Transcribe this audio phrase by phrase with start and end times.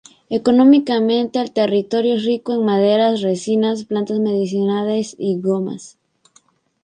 [0.31, 5.99] Económicamente, el territorio es rico en maderas, resinas, plantas medicinales y gomas.